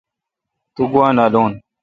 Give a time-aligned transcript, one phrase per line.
[0.75, 1.51] تو گوا نالون۔